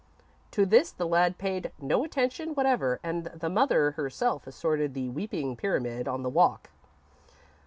[0.49, 5.55] To this the lad paid no attention whatever, and the mother herself assorted the weeping
[5.55, 6.71] pyramid on the walk.